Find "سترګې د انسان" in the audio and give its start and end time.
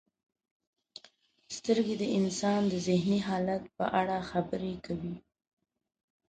1.55-2.61